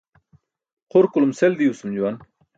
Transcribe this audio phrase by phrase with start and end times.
[0.95, 2.21] Xurkulum sel diwsum juwan.